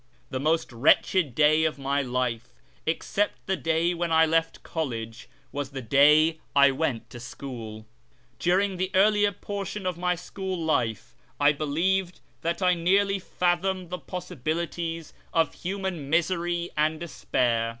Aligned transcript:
The 0.31 0.39
most 0.39 0.71
wretched 0.71 1.35
day 1.35 1.63
of 1.63 1.77
my 1.77 2.01
life, 2.01 2.47
except 2.87 3.45
the 3.45 3.55
day 3.55 3.93
when 3.93 4.11
I 4.11 4.25
left 4.25 4.63
college, 4.63 5.29
was 5.51 5.69
the 5.69 5.81
day 5.83 6.39
I 6.55 6.71
went 6.71 7.07
to 7.11 7.19
school. 7.19 7.85
During 8.39 8.77
the 8.77 8.89
earlier 8.95 9.31
portion 9.31 9.85
of 9.85 9.99
my 9.99 10.15
school 10.15 10.57
life 10.57 11.13
I 11.39 11.51
believe 11.51 12.13
that 12.41 12.63
I 12.63 12.73
nearly 12.73 13.19
fathomed 13.19 13.91
the 13.91 13.99
possibilities 13.99 15.13
of 15.35 15.53
human 15.53 16.09
misery 16.09 16.71
and 16.75 16.99
despair. 16.99 17.69